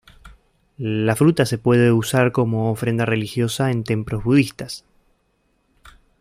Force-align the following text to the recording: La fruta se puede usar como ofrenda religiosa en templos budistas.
La 0.79 1.15
fruta 1.15 1.45
se 1.45 1.59
puede 1.59 1.91
usar 1.91 2.31
como 2.31 2.71
ofrenda 2.71 3.05
religiosa 3.05 3.69
en 3.69 3.83
templos 3.83 4.23
budistas. 4.23 4.83